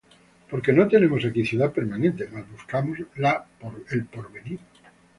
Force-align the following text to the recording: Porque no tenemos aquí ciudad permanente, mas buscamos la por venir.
Porque 0.49 0.73
no 0.73 0.87
tenemos 0.87 1.23
aquí 1.25 1.45
ciudad 1.45 1.71
permanente, 1.71 2.27
mas 2.33 2.49
buscamos 2.49 2.97
la 3.17 3.45
por 4.11 4.31
venir. 4.31 4.59